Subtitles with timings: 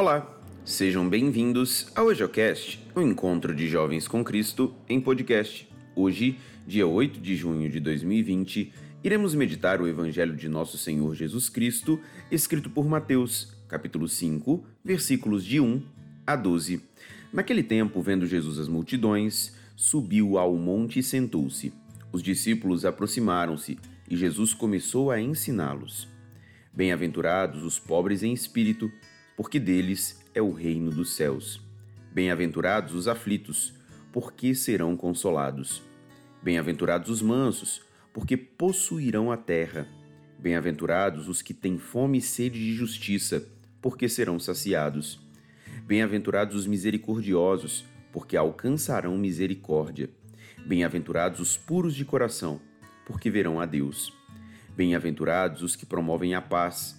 [0.00, 5.68] Olá, sejam bem-vindos ao EjoCast, o encontro de jovens com Cristo em podcast.
[5.96, 8.72] Hoje, dia 8 de junho de 2020,
[9.02, 12.00] iremos meditar o Evangelho de Nosso Senhor Jesus Cristo,
[12.30, 15.82] escrito por Mateus, capítulo 5, versículos de 1
[16.24, 16.80] a 12.
[17.32, 21.72] Naquele tempo, vendo Jesus as multidões, subiu ao monte e sentou-se.
[22.12, 23.76] Os discípulos aproximaram-se
[24.08, 26.06] e Jesus começou a ensiná-los.
[26.72, 28.88] Bem-aventurados os pobres em espírito,
[29.38, 31.64] porque deles é o reino dos céus.
[32.12, 33.72] Bem-aventurados os aflitos,
[34.12, 35.80] porque serão consolados.
[36.42, 37.80] Bem-aventurados os mansos,
[38.12, 39.86] porque possuirão a terra.
[40.40, 43.46] Bem-aventurados os que têm fome e sede de justiça,
[43.80, 45.20] porque serão saciados.
[45.86, 50.10] Bem-aventurados os misericordiosos, porque alcançarão misericórdia.
[50.66, 52.60] Bem-aventurados os puros de coração,
[53.06, 54.12] porque verão a Deus.
[54.76, 56.98] Bem-aventurados os que promovem a paz,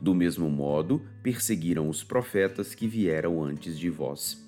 [0.00, 4.42] do mesmo modo, perseguiram os profetas que vieram antes de vós.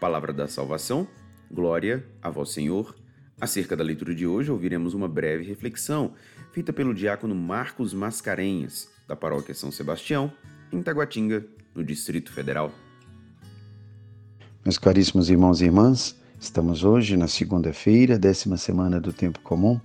[0.00, 1.06] Palavra da salvação,
[1.50, 2.94] glória a vós, Senhor.
[3.40, 6.14] Acerca da leitura de hoje, ouviremos uma breve reflexão
[6.52, 10.32] feita pelo diácono Marcos Mascarenhas, da paróquia São Sebastião,
[10.72, 12.72] em Taguatinga, no Distrito Federal.
[14.64, 19.80] Meus caríssimos irmãos e irmãs, estamos hoje na segunda-feira, décima semana do tempo comum,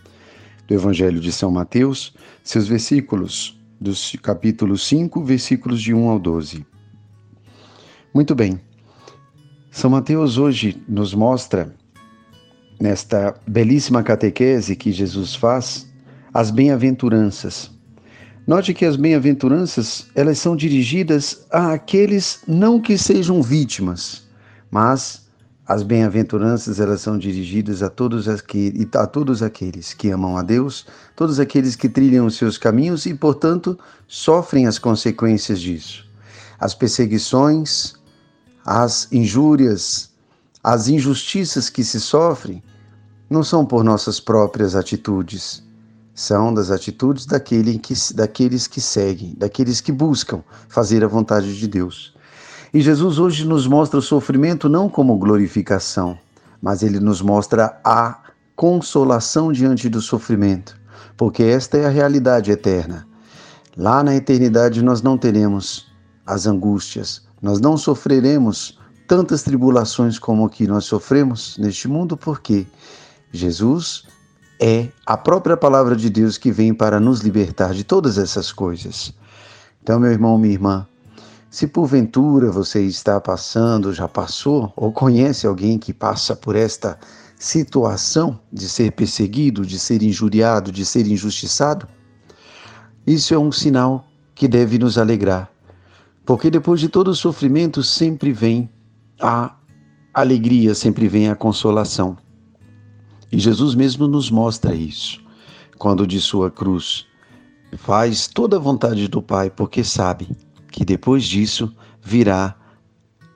[0.65, 6.63] do Evangelho de São Mateus, seus versículos do capítulo 5, versículos de 1 ao 12.
[8.13, 8.61] Muito bem.
[9.71, 11.73] São Mateus hoje nos mostra,
[12.79, 15.91] nesta belíssima catequese que Jesus faz,
[16.31, 17.71] as bem-aventuranças.
[18.45, 24.27] Note que as bem-aventuranças, elas são dirigidas a aqueles não que sejam vítimas,
[24.69, 25.20] mas
[25.71, 30.85] as bem-aventuranças elas são dirigidas a todos, aqueles, a todos aqueles que amam a Deus,
[31.15, 36.05] todos aqueles que trilham os seus caminhos e, portanto, sofrem as consequências disso.
[36.59, 37.93] As perseguições,
[38.65, 40.09] as injúrias,
[40.61, 42.61] as injustiças que se sofrem
[43.29, 45.63] não são por nossas próprias atitudes,
[46.13, 51.65] são das atitudes daquele que, daqueles que seguem, daqueles que buscam fazer a vontade de
[51.65, 52.13] Deus.
[52.73, 56.17] E Jesus hoje nos mostra o sofrimento não como glorificação,
[56.61, 58.19] mas ele nos mostra a
[58.55, 60.79] consolação diante do sofrimento,
[61.17, 63.05] porque esta é a realidade eterna.
[63.75, 65.91] Lá na eternidade nós não teremos
[66.25, 72.65] as angústias, nós não sofreremos tantas tribulações como que nós sofremos neste mundo, porque
[73.33, 74.05] Jesus
[74.61, 79.13] é a própria palavra de Deus que vem para nos libertar de todas essas coisas.
[79.83, 80.87] Então, meu irmão, minha irmã,
[81.51, 86.97] se porventura você está passando, já passou, ou conhece alguém que passa por esta
[87.37, 91.85] situação de ser perseguido, de ser injuriado, de ser injustiçado,
[93.05, 95.51] isso é um sinal que deve nos alegrar.
[96.25, 98.69] Porque depois de todo o sofrimento sempre vem
[99.19, 99.53] a
[100.13, 102.17] alegria, sempre vem a consolação.
[103.29, 105.21] E Jesus mesmo nos mostra isso,
[105.77, 107.05] quando de sua cruz
[107.75, 110.29] faz toda a vontade do Pai, porque sabe
[110.71, 112.55] que depois disso virá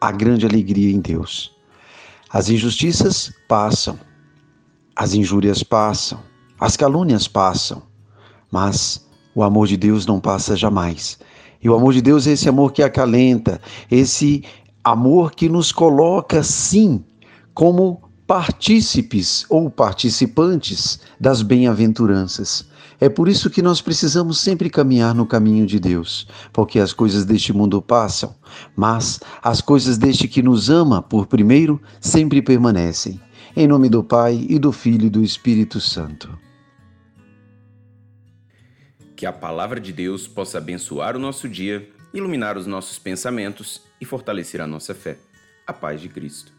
[0.02, 1.54] a grande alegria em Deus.
[2.30, 4.00] As injustiças passam,
[4.96, 6.20] as injúrias passam,
[6.60, 7.84] as calúnias passam,
[8.52, 11.20] mas o amor de Deus não passa jamais.
[11.62, 14.44] E o amor de Deus é esse amor que acalenta, esse
[14.84, 17.04] amor que nos coloca, sim,
[17.54, 22.68] como partícipes ou participantes das bem-aventuranças.
[23.00, 27.26] É por isso que nós precisamos sempre caminhar no caminho de Deus, porque as coisas
[27.26, 28.34] deste mundo passam,
[28.76, 33.20] mas as coisas deste que nos ama por primeiro sempre permanecem.
[33.56, 36.38] Em nome do Pai e do Filho e do Espírito Santo.
[39.16, 44.06] Que a palavra de Deus possa abençoar o nosso dia, iluminar os nossos pensamentos e
[44.06, 45.18] fortalecer a nossa fé.
[45.66, 46.56] A paz de Cristo.